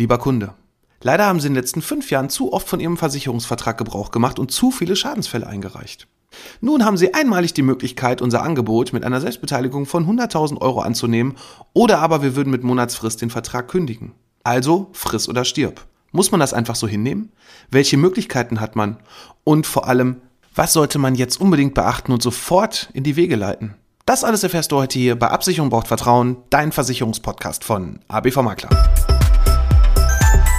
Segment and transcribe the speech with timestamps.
[0.00, 0.54] Lieber Kunde,
[1.02, 4.38] leider haben Sie in den letzten fünf Jahren zu oft von Ihrem Versicherungsvertrag Gebrauch gemacht
[4.38, 6.08] und zu viele Schadensfälle eingereicht.
[6.62, 11.34] Nun haben Sie einmalig die Möglichkeit, unser Angebot mit einer Selbstbeteiligung von 100.000 Euro anzunehmen
[11.74, 14.12] oder aber wir würden mit Monatsfrist den Vertrag kündigen.
[14.42, 15.84] Also friss oder stirb.
[16.12, 17.32] Muss man das einfach so hinnehmen?
[17.70, 18.96] Welche Möglichkeiten hat man?
[19.44, 20.22] Und vor allem,
[20.54, 23.74] was sollte man jetzt unbedingt beachten und sofort in die Wege leiten?
[24.06, 29.19] Das alles erfährst du heute hier bei Absicherung braucht Vertrauen, dein Versicherungspodcast von ABV Makler.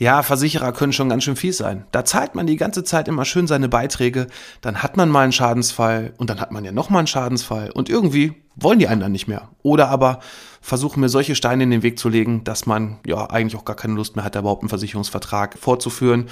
[0.00, 1.84] Ja, Versicherer können schon ganz schön fies sein.
[1.90, 4.28] Da zahlt man die ganze Zeit immer schön seine Beiträge,
[4.60, 7.88] dann hat man mal einen Schadensfall und dann hat man ja nochmal einen Schadensfall und
[7.88, 9.48] irgendwie wollen die einen dann nicht mehr.
[9.62, 10.20] Oder aber
[10.60, 13.74] versuchen mir solche Steine in den Weg zu legen, dass man ja eigentlich auch gar
[13.74, 16.26] keine Lust mehr hat, überhaupt einen Versicherungsvertrag fortzuführen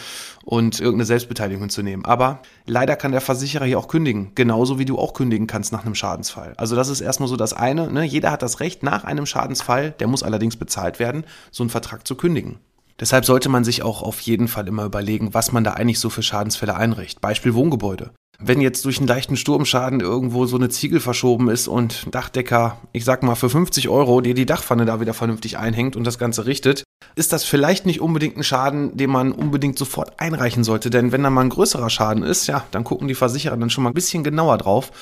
[0.45, 2.05] und irgendeine Selbstbeteiligung zu nehmen.
[2.05, 5.85] Aber leider kann der Versicherer hier auch kündigen, genauso wie du auch kündigen kannst nach
[5.85, 6.55] einem Schadensfall.
[6.57, 7.91] Also das ist erstmal so das eine.
[7.91, 8.05] Ne?
[8.05, 12.07] Jeder hat das Recht, nach einem Schadensfall, der muss allerdings bezahlt werden, so einen Vertrag
[12.07, 12.61] zu kündigen.
[12.99, 16.11] Deshalb sollte man sich auch auf jeden Fall immer überlegen, was man da eigentlich so
[16.11, 17.21] für Schadensfälle einrichtet.
[17.21, 18.13] Beispiel Wohngebäude.
[18.39, 23.05] Wenn jetzt durch einen leichten Sturmschaden irgendwo so eine Ziegel verschoben ist und Dachdecker, ich
[23.05, 26.45] sag mal für 50 Euro, dir die Dachpfanne da wieder vernünftig einhängt und das Ganze
[26.45, 30.91] richtet, ist das vielleicht nicht unbedingt ein Schaden, den man unbedingt sofort einreichen sollte.
[30.91, 33.85] Denn wenn da mal ein größerer Schaden ist, ja, dann gucken die Versicherer dann schon
[33.85, 34.93] mal ein bisschen genauer drauf.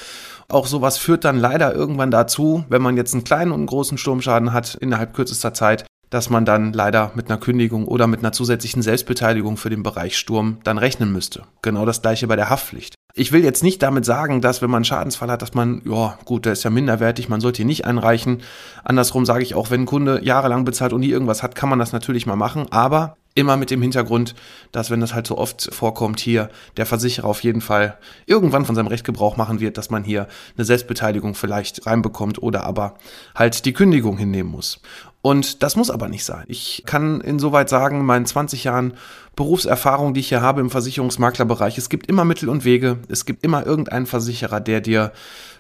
[0.49, 3.99] Auch sowas führt dann leider irgendwann dazu, wenn man jetzt einen kleinen und einen großen
[3.99, 8.31] Sturmschaden hat innerhalb kürzester Zeit, dass man dann leider mit einer Kündigung oder mit einer
[8.31, 11.43] zusätzlichen Selbstbeteiligung für den Bereich Sturm dann rechnen müsste.
[11.61, 12.95] Genau das gleiche bei der Haftpflicht.
[13.15, 16.17] Ich will jetzt nicht damit sagen, dass wenn man einen Schadensfall hat, dass man, ja
[16.25, 18.43] gut, der ist ja minderwertig, man sollte ihn nicht einreichen.
[18.85, 21.81] Andersrum sage ich auch, wenn ein Kunde jahrelang bezahlt und nie irgendwas hat, kann man
[21.81, 24.35] das natürlich mal machen, aber immer mit dem Hintergrund,
[24.71, 28.77] dass wenn das halt so oft vorkommt, hier der Versicherer auf jeden Fall irgendwann von
[28.77, 32.95] seinem Recht Gebrauch machen wird, dass man hier eine Selbstbeteiligung vielleicht reinbekommt oder aber
[33.35, 34.81] halt die Kündigung hinnehmen muss.
[35.25, 36.45] Und das muss aber nicht sein.
[36.49, 38.93] Ich kann insoweit sagen, meinen 20 Jahren
[39.37, 42.99] Berufserfahrung, die ich hier habe im Versicherungsmaklerbereich, es gibt immer Mittel und Wege.
[43.09, 45.13] Es gibt immer irgendeinen Versicherer, der dir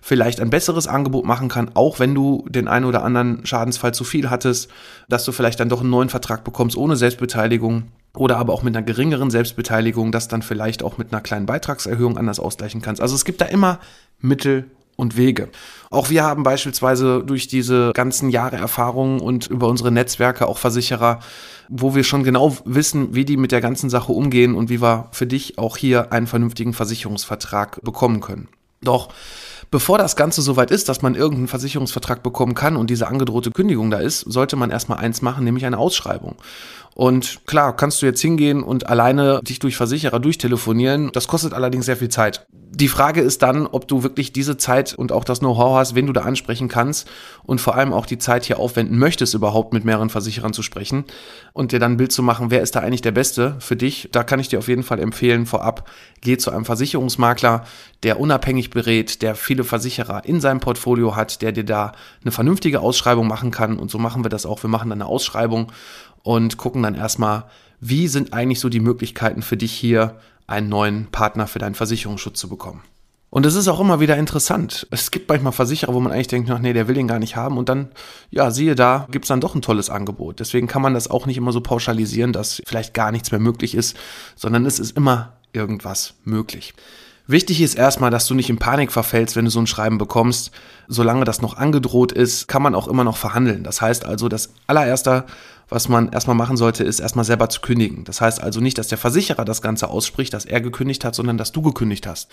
[0.02, 4.04] vielleicht ein besseres Angebot machen kann, auch wenn du den einen oder anderen Schadensfall zu
[4.04, 4.70] viel hattest,
[5.08, 8.76] dass du vielleicht dann doch einen neuen Vertrag bekommst ohne Selbstbeteiligung oder aber auch mit
[8.76, 13.00] einer geringeren Selbstbeteiligung, das dann vielleicht auch mit einer kleinen Beitragserhöhung anders ausgleichen kannst.
[13.00, 13.78] Also es gibt da immer
[14.20, 15.48] Mittel und Wege.
[15.90, 21.20] Auch wir haben beispielsweise durch diese ganzen Jahre Erfahrung und über unsere Netzwerke auch Versicherer,
[21.68, 25.08] wo wir schon genau wissen, wie die mit der ganzen Sache umgehen und wie wir
[25.12, 28.48] für dich auch hier einen vernünftigen Versicherungsvertrag bekommen können.
[28.82, 29.08] Doch
[29.70, 33.90] bevor das Ganze soweit ist, dass man irgendeinen Versicherungsvertrag bekommen kann und diese angedrohte Kündigung
[33.90, 36.36] da ist, sollte man erstmal eins machen, nämlich eine Ausschreibung.
[36.94, 41.10] Und klar, kannst du jetzt hingehen und alleine dich durch Versicherer durchtelefonieren.
[41.12, 42.46] Das kostet allerdings sehr viel Zeit.
[42.70, 46.06] Die Frage ist dann, ob du wirklich diese Zeit und auch das Know-how hast, wen
[46.06, 47.08] du da ansprechen kannst
[47.44, 51.04] und vor allem auch die Zeit hier aufwenden möchtest, überhaupt mit mehreren Versicherern zu sprechen
[51.52, 54.08] und dir dann ein Bild zu machen, wer ist da eigentlich der Beste für dich.
[54.10, 55.88] Da kann ich dir auf jeden Fall empfehlen, vorab,
[56.20, 57.64] geh zu einem Versicherungsmakler,
[58.02, 62.80] der unabhängig berät, der viele Versicherer in seinem Portfolio hat, der dir da eine vernünftige
[62.80, 63.78] Ausschreibung machen kann.
[63.78, 64.62] Und so machen wir das auch.
[64.64, 65.70] Wir machen dann eine Ausschreibung
[66.24, 67.44] und gucken dann erstmal,
[67.78, 70.16] wie sind eigentlich so die Möglichkeiten für dich hier,
[70.48, 72.82] einen neuen Partner für deinen Versicherungsschutz zu bekommen.
[73.30, 74.86] Und es ist auch immer wieder interessant.
[74.90, 77.34] Es gibt manchmal Versicherer, wo man eigentlich denkt, ach nee, der will den gar nicht
[77.34, 77.58] haben.
[77.58, 77.88] Und dann,
[78.30, 80.38] ja, siehe da, gibt es dann doch ein tolles Angebot.
[80.38, 83.74] Deswegen kann man das auch nicht immer so pauschalisieren, dass vielleicht gar nichts mehr möglich
[83.74, 83.96] ist,
[84.36, 86.74] sondern es ist immer irgendwas möglich.
[87.26, 90.50] Wichtig ist erstmal, dass du nicht in Panik verfällst, wenn du so ein Schreiben bekommst.
[90.88, 93.64] Solange das noch angedroht ist, kann man auch immer noch verhandeln.
[93.64, 95.24] Das heißt also, das allererste,
[95.74, 98.04] was man erstmal machen sollte, ist erstmal selber zu kündigen.
[98.04, 101.36] Das heißt also nicht, dass der Versicherer das Ganze ausspricht, dass er gekündigt hat, sondern
[101.36, 102.30] dass du gekündigt hast.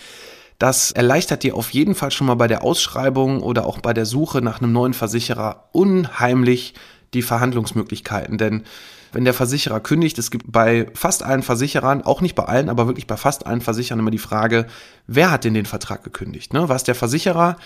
[0.60, 4.06] Das erleichtert dir auf jeden Fall schon mal bei der Ausschreibung oder auch bei der
[4.06, 6.74] Suche nach einem neuen Versicherer unheimlich
[7.14, 8.38] die Verhandlungsmöglichkeiten.
[8.38, 8.62] Denn
[9.12, 12.86] wenn der Versicherer kündigt, es gibt bei fast allen Versicherern, auch nicht bei allen, aber
[12.86, 14.66] wirklich bei fast allen Versicherern immer die Frage,
[15.06, 16.52] wer hat denn den Vertrag gekündigt?
[16.52, 16.68] Ne?
[16.68, 17.56] War der Versicherer?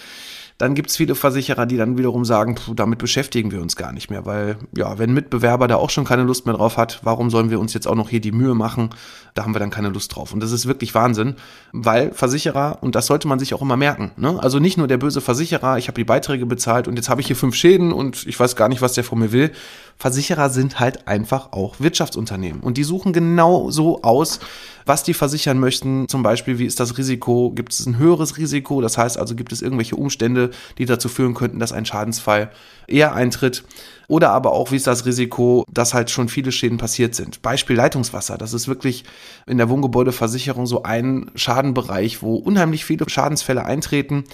[0.59, 3.93] Dann gibt es viele Versicherer, die dann wiederum sagen, pff, damit beschäftigen wir uns gar
[3.93, 7.01] nicht mehr, weil ja, wenn ein Mitbewerber da auch schon keine Lust mehr drauf hat,
[7.03, 8.91] warum sollen wir uns jetzt auch noch hier die Mühe machen?
[9.35, 10.33] Da haben wir dann keine Lust drauf.
[10.33, 11.35] Und das ist wirklich Wahnsinn,
[11.73, 14.43] weil Versicherer, und das sollte man sich auch immer merken, ne?
[14.43, 17.27] also nicht nur der böse Versicherer, ich habe die Beiträge bezahlt und jetzt habe ich
[17.27, 19.53] hier fünf Schäden und ich weiß gar nicht, was der von mir will.
[19.99, 24.41] Versicherer sind halt einfach auch Wirtschaftsunternehmen und die suchen genau so aus,
[24.85, 26.07] was die versichern möchten.
[26.09, 27.51] Zum Beispiel, wie ist das Risiko?
[27.51, 28.81] Gibt es ein höheres Risiko?
[28.81, 32.51] Das heißt also, gibt es irgendwelche Umstände, die dazu führen könnten, dass ein Schadensfall
[32.87, 33.65] eher eintritt?
[34.09, 37.43] Oder aber auch, wie ist das Risiko, dass halt schon viele Schäden passiert sind?
[37.43, 38.39] Beispiel Leitungswasser.
[38.39, 39.05] Das ist wirklich
[39.47, 44.25] in der Wohngebäudeversicherung so ein Schadenbereich, wo unheimlich viele Schadensfälle eintreten,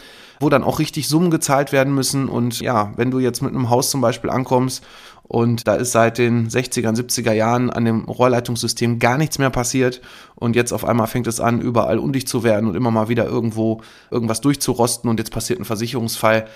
[0.40, 2.28] wo dann auch richtig Summen gezahlt werden müssen.
[2.28, 4.84] Und ja, wenn du jetzt mit einem Haus zum Beispiel ankommst
[5.22, 10.02] und da ist seit den 60er, 70er Jahren an dem Rohrleitungssystem gar nichts mehr passiert.
[10.34, 13.24] Und jetzt auf einmal fängt es an, überall undicht zu werden und immer mal wieder
[13.24, 13.80] irgendwo
[14.10, 16.46] irgendwas durchzurosten und jetzt passiert ein Versicherungsfall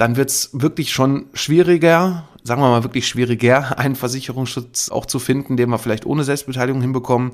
[0.00, 5.18] dann wird es wirklich schon schwieriger, sagen wir mal wirklich schwieriger, einen Versicherungsschutz auch zu
[5.18, 7.32] finden, den wir vielleicht ohne Selbstbeteiligung hinbekommen.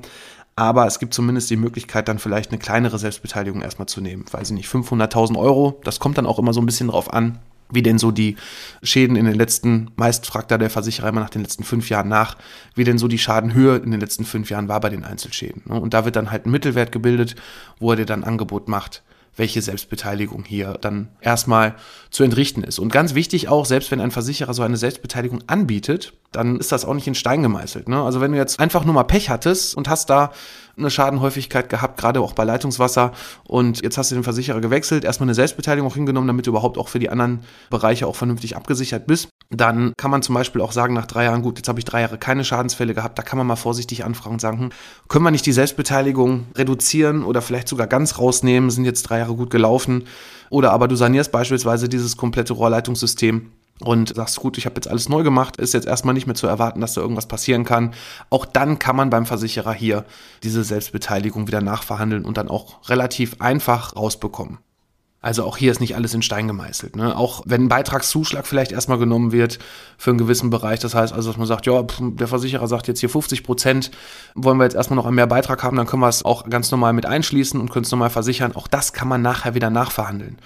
[0.57, 4.25] Aber es gibt zumindest die Möglichkeit, dann vielleicht eine kleinere Selbstbeteiligung erstmal zu nehmen.
[4.29, 5.79] Weiß ich nicht, 500.000 Euro.
[5.83, 7.37] Das kommt dann auch immer so ein bisschen drauf an,
[7.71, 8.35] wie denn so die
[8.83, 12.09] Schäden in den letzten, meist fragt da der Versicherer immer nach den letzten fünf Jahren
[12.09, 12.35] nach,
[12.75, 15.61] wie denn so die Schadenhöhe in den letzten fünf Jahren war bei den Einzelschäden.
[15.67, 15.79] Ne?
[15.79, 17.35] Und da wird dann halt ein Mittelwert gebildet,
[17.79, 19.03] wo er dir dann ein Angebot macht,
[19.37, 21.75] welche Selbstbeteiligung hier dann erstmal
[22.09, 22.79] zu entrichten ist.
[22.79, 26.85] Und ganz wichtig auch, selbst wenn ein Versicherer so eine Selbstbeteiligung anbietet, dann ist das
[26.85, 27.87] auch nicht in Stein gemeißelt.
[27.87, 28.01] Ne?
[28.01, 30.31] Also wenn du jetzt einfach nur mal Pech hattest und hast da
[30.77, 33.13] eine Schadenhäufigkeit gehabt, gerade auch bei Leitungswasser
[33.45, 36.77] und jetzt hast du den Versicherer gewechselt, erstmal eine Selbstbeteiligung auch hingenommen, damit du überhaupt
[36.77, 40.73] auch für die anderen Bereiche auch vernünftig abgesichert bist, dann kann man zum Beispiel auch
[40.73, 43.37] sagen, nach drei Jahren, gut, jetzt habe ich drei Jahre keine Schadensfälle gehabt, da kann
[43.37, 44.69] man mal vorsichtig anfragen und sagen, hm,
[45.07, 49.35] können wir nicht die Selbstbeteiligung reduzieren oder vielleicht sogar ganz rausnehmen, sind jetzt drei Jahre
[49.35, 50.03] gut gelaufen.
[50.49, 55.07] Oder aber du sanierst beispielsweise dieses komplette Rohrleitungssystem und sagst, gut, ich habe jetzt alles
[55.07, 57.93] neu gemacht, ist jetzt erstmal nicht mehr zu erwarten, dass da irgendwas passieren kann.
[58.29, 60.05] Auch dann kann man beim Versicherer hier
[60.43, 64.57] diese Selbstbeteiligung wieder nachverhandeln und dann auch relativ einfach rausbekommen.
[65.27, 66.95] Also auch hier ist nicht alles in Stein gemeißelt.
[66.95, 67.13] Ne?
[67.13, 69.59] Auch wenn ein Beitragszuschlag vielleicht erstmal genommen wird
[69.97, 73.01] für einen gewissen Bereich, das heißt also, dass man sagt, ja, der Versicherer sagt jetzt
[73.01, 73.91] hier 50 Prozent,
[74.35, 76.71] wollen wir jetzt erstmal noch einen mehr Beitrag haben, dann können wir es auch ganz
[76.71, 78.55] normal mit einschließen und können es nochmal versichern.
[78.55, 80.37] Auch das kann man nachher wieder nachverhandeln.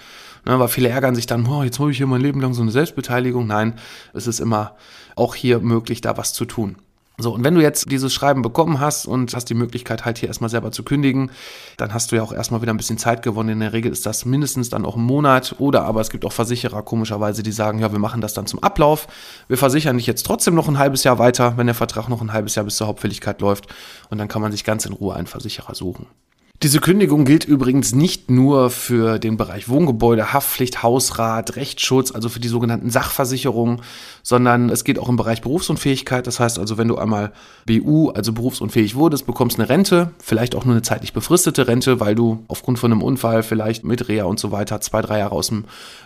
[0.46, 0.58] Ne?
[0.58, 2.72] Weil viele ärgern sich dann, oh, jetzt habe ich hier mein Leben lang so eine
[2.72, 3.46] Selbstbeteiligung.
[3.46, 3.74] Nein,
[4.14, 4.74] es ist immer
[5.14, 6.74] auch hier möglich, da was zu tun.
[7.22, 10.28] So, und wenn du jetzt dieses Schreiben bekommen hast und hast die Möglichkeit, halt hier
[10.28, 11.30] erstmal selber zu kündigen,
[11.76, 13.50] dann hast du ja auch erstmal wieder ein bisschen Zeit gewonnen.
[13.50, 16.32] In der Regel ist das mindestens dann auch ein Monat oder aber es gibt auch
[16.32, 19.06] Versicherer komischerweise, die sagen, ja, wir machen das dann zum Ablauf.
[19.48, 22.32] Wir versichern dich jetzt trotzdem noch ein halbes Jahr weiter, wenn der Vertrag noch ein
[22.32, 23.66] halbes Jahr bis zur Hauptfälligkeit läuft
[24.10, 26.06] und dann kann man sich ganz in Ruhe einen Versicherer suchen.
[26.62, 32.38] Diese Kündigung gilt übrigens nicht nur für den Bereich Wohngebäude, Haftpflicht, Hausrat, Rechtsschutz, also für
[32.38, 33.80] die sogenannten Sachversicherungen,
[34.22, 36.24] sondern es geht auch im Bereich Berufsunfähigkeit.
[36.24, 37.32] Das heißt also, wenn du einmal
[37.66, 42.14] BU, also berufsunfähig wurdest, bekommst eine Rente, vielleicht auch nur eine zeitlich befristete Rente, weil
[42.14, 45.48] du aufgrund von einem Unfall vielleicht mit Reha und so weiter zwei, drei Jahre aus
[45.48, 45.64] dem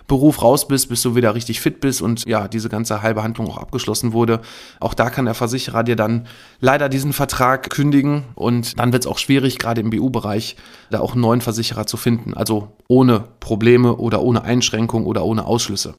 [0.09, 3.59] Beruf raus bist, bis du wieder richtig fit bist und ja, diese ganze Heilbehandlung auch
[3.59, 4.41] abgeschlossen wurde.
[4.81, 6.27] Auch da kann der Versicherer dir dann
[6.61, 10.46] leider diesen Vertrag kündigen und dann wird es auch schwierig, gerade im BU-Bereich,
[10.91, 12.35] da auch einen neuen Versicherer zu finden.
[12.35, 15.95] Also ohne Probleme oder ohne Einschränkung oder ohne Ausschlüsse.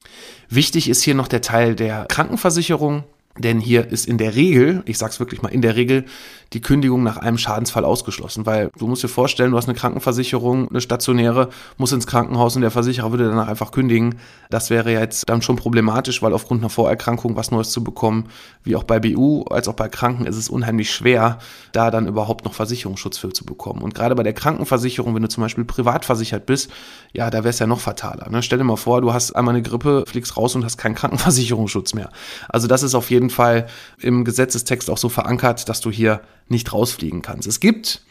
[0.48, 3.04] Wichtig ist hier noch der Teil der Krankenversicherung.
[3.38, 6.04] Denn hier ist in der Regel, ich sag's wirklich mal, in der Regel
[6.52, 10.68] die Kündigung nach einem Schadensfall ausgeschlossen, weil du musst dir vorstellen, du hast eine Krankenversicherung,
[10.68, 14.16] eine stationäre, muss ins Krankenhaus und der Versicherer würde danach einfach kündigen.
[14.48, 18.28] Das wäre jetzt dann schon problematisch, weil aufgrund einer Vorerkrankung was Neues zu bekommen,
[18.64, 21.38] wie auch bei BU als auch bei Kranken, ist es unheimlich schwer,
[21.72, 23.82] da dann überhaupt noch Versicherungsschutz für zu bekommen.
[23.82, 26.70] Und gerade bei der Krankenversicherung, wenn du zum Beispiel privat versichert bist,
[27.12, 28.30] ja, da wäre es ja noch fataler.
[28.30, 28.42] Ne?
[28.42, 31.94] Stell dir mal vor, du hast einmal eine Grippe, fliegst raus und hast keinen Krankenversicherungsschutz
[31.94, 32.10] mehr.
[32.48, 33.66] Also das ist auf jeden Fall
[34.00, 37.48] im Gesetzestext auch so verankert, dass du hier nicht rausfliegen kannst.
[37.48, 38.02] Es gibt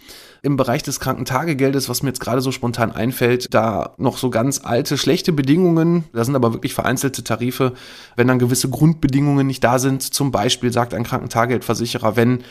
[0.44, 4.62] im Bereich des Krankentagegeldes, was mir jetzt gerade so spontan einfällt, da noch so ganz
[4.64, 6.06] alte, schlechte Bedingungen.
[6.14, 7.74] Da sind aber wirklich vereinzelte Tarife,
[8.16, 10.02] wenn dann gewisse Grundbedingungen nicht da sind.
[10.02, 12.44] Zum Beispiel sagt ein Krankentagegeldversicherer, wenn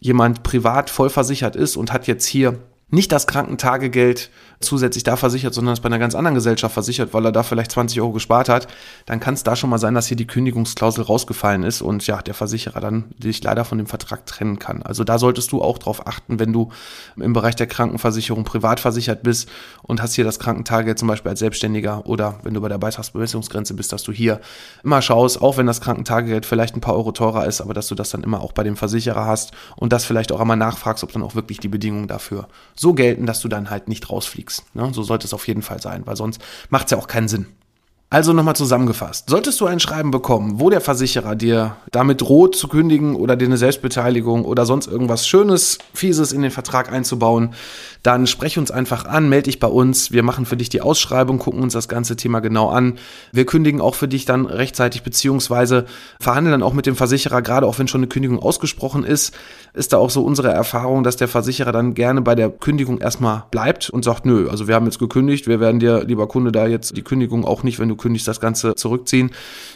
[0.00, 2.58] jemand privat vollversichert ist und hat jetzt hier
[2.90, 7.24] nicht das Krankentagegeld zusätzlich da versichert, sondern es bei einer ganz anderen Gesellschaft versichert, weil
[7.24, 8.66] er da vielleicht 20 Euro gespart hat,
[9.06, 12.20] dann kann es da schon mal sein, dass hier die Kündigungsklausel rausgefallen ist und ja,
[12.22, 14.82] der Versicherer dann dich leider von dem Vertrag trennen kann.
[14.82, 16.70] Also da solltest du auch drauf achten, wenn du
[17.16, 19.48] im Bereich der Krankenversicherung privat versichert bist
[19.82, 23.74] und hast hier das Krankentagegeld zum Beispiel als Selbstständiger oder wenn du bei der Beitragsbemessungsgrenze
[23.74, 24.40] bist, dass du hier
[24.82, 27.94] immer schaust, auch wenn das Krankentagegeld vielleicht ein paar Euro teurer ist, aber dass du
[27.94, 31.12] das dann immer auch bei dem Versicherer hast und das vielleicht auch einmal nachfragst, ob
[31.12, 34.47] dann auch wirklich die Bedingungen dafür so gelten, dass du dann halt nicht rausfliegst.
[34.74, 34.90] Ne?
[34.92, 36.40] So sollte es auf jeden Fall sein, weil sonst
[36.70, 37.46] macht es ja auch keinen Sinn.
[38.10, 39.28] Also nochmal zusammengefasst.
[39.28, 43.44] Solltest du ein Schreiben bekommen, wo der Versicherer dir damit droht zu kündigen oder dir
[43.44, 47.50] eine Selbstbeteiligung oder sonst irgendwas Schönes, Fieses in den Vertrag einzubauen,
[48.02, 50.10] dann sprech uns einfach an, melde dich bei uns.
[50.10, 52.98] Wir machen für dich die Ausschreibung, gucken uns das ganze Thema genau an.
[53.32, 55.84] Wir kündigen auch für dich dann rechtzeitig beziehungsweise
[56.18, 59.34] verhandeln dann auch mit dem Versicherer, gerade auch wenn schon eine Kündigung ausgesprochen ist,
[59.74, 63.44] ist da auch so unsere Erfahrung, dass der Versicherer dann gerne bei der Kündigung erstmal
[63.50, 66.66] bleibt und sagt, nö, also wir haben jetzt gekündigt, wir werden dir, lieber Kunde, da
[66.66, 69.30] jetzt die Kündigung auch nicht, wenn du kündigst, das Ganze zurückziehen.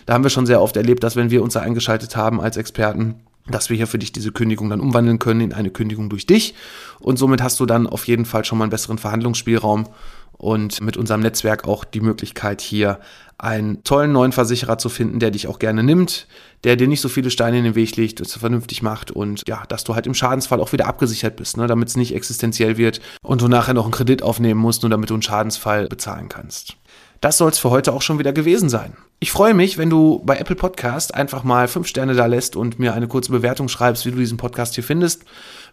[0.06, 2.56] Da haben wir schon sehr oft erlebt, dass wenn wir uns da eingeschaltet haben als
[2.56, 3.16] Experten,
[3.48, 6.54] dass wir hier für dich diese Kündigung dann umwandeln können in eine Kündigung durch dich.
[7.00, 9.88] Und somit hast du dann auf jeden Fall schon mal einen besseren Verhandlungsspielraum
[10.32, 12.98] und mit unserem Netzwerk auch die Möglichkeit, hier
[13.38, 16.28] einen tollen neuen Versicherer zu finden, der dich auch gerne nimmt,
[16.62, 19.64] der dir nicht so viele Steine in den Weg legt, das vernünftig macht und ja,
[19.68, 23.00] dass du halt im Schadensfall auch wieder abgesichert bist, ne, damit es nicht existenziell wird
[23.22, 26.76] und du nachher noch einen Kredit aufnehmen musst, nur damit du einen Schadensfall bezahlen kannst.
[27.22, 28.96] Das soll es für heute auch schon wieder gewesen sein.
[29.20, 32.80] Ich freue mich, wenn du bei Apple Podcast einfach mal fünf Sterne da lässt und
[32.80, 35.24] mir eine kurze Bewertung schreibst, wie du diesen Podcast hier findest.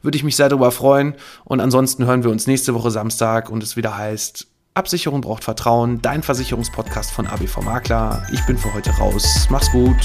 [0.03, 1.15] Würde ich mich sehr darüber freuen.
[1.45, 6.03] Und ansonsten hören wir uns nächste Woche Samstag und es wieder heißt, Absicherung braucht Vertrauen,
[6.03, 8.27] dein Versicherungspodcast von ABV Makler.
[8.31, 9.47] Ich bin für heute raus.
[9.49, 9.97] Mach's gut.